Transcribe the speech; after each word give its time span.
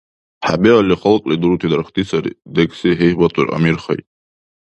—ХӀебиалли 0.47 0.95
халкьли 1.01 1.35
дурути 1.41 1.67
дархьти 1.71 2.03
сари,— 2.09 2.31
декӀси 2.53 2.89
гьигьбатур 2.99 3.47
Амирхай. 3.55 3.99